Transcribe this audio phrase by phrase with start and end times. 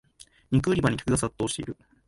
[0.49, 1.77] 肉売り場に客が殺到してる